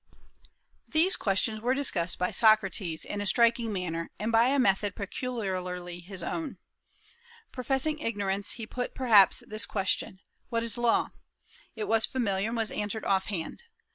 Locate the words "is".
10.63-10.75